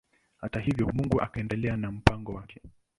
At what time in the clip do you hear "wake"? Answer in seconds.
2.33-2.61